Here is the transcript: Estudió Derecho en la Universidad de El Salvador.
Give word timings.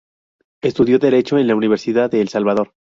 Estudió 0.63 0.97
Derecho 0.97 1.37
en 1.37 1.45
la 1.45 1.55
Universidad 1.55 2.09
de 2.09 2.21
El 2.21 2.27
Salvador. 2.29 2.73